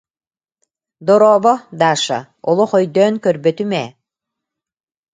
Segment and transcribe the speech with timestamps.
[1.05, 2.19] Дорообо, Даша,
[2.49, 3.89] олох өйдөөн көрбөтүм ээ